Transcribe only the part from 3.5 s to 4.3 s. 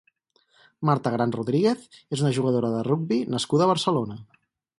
a Barcelona.